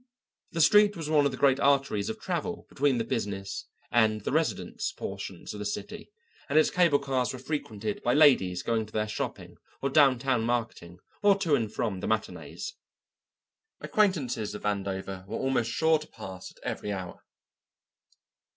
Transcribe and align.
The 0.49 0.61
street 0.61 0.97
was 0.97 1.11
one 1.11 1.25
of 1.25 1.31
the 1.31 1.37
great 1.37 1.59
arteries 1.59 2.09
of 2.09 2.19
travel 2.19 2.65
between 2.69 2.97
the 2.97 3.03
business 3.03 3.67
and 3.91 4.19
the 4.21 4.31
residence 4.31 4.91
portions 4.91 5.53
of 5.53 5.59
the 5.59 5.63
city, 5.65 6.09
and 6.49 6.57
its 6.57 6.71
cable 6.71 6.97
cars 6.97 7.31
were 7.31 7.37
frequented 7.37 8.01
by 8.01 8.15
ladies 8.15 8.63
going 8.63 8.87
to 8.87 8.93
their 8.93 9.07
shopping 9.07 9.57
or 9.79 9.91
downtown 9.91 10.41
marketing 10.43 10.97
or 11.21 11.37
to 11.37 11.53
and 11.53 11.71
from 11.71 11.99
the 11.99 12.07
matinées. 12.07 12.71
Acquaintances 13.79 14.55
of 14.55 14.63
Vandover 14.63 15.23
were 15.27 15.37
almost 15.37 15.69
sure 15.69 15.99
to 15.99 16.07
pass 16.07 16.49
at 16.51 16.57
every 16.63 16.91
hour. 16.91 17.23